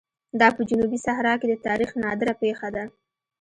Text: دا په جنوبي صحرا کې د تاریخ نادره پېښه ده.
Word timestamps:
دا 0.39 0.47
په 0.55 0.61
جنوبي 0.69 0.99
صحرا 1.05 1.33
کې 1.39 1.47
د 1.49 1.53
تاریخ 1.67 1.89
نادره 2.03 2.33
پېښه 2.41 2.67
ده. 2.75 2.83